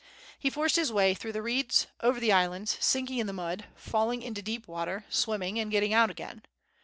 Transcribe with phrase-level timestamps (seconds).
[0.39, 4.41] He forced his way through the reeds, over islands, sinking in the mud, falling into
[4.41, 6.41] dee]) water, swimming and getting out again.